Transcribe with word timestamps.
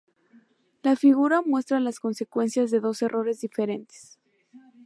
La 0.81 0.95
figura 0.95 1.43
muestra 1.43 1.79
las 1.79 1.99
consecuencias 1.99 2.71
de 2.71 2.79
dos 2.79 3.03
errores 3.03 3.39
diferentes. 3.39 4.17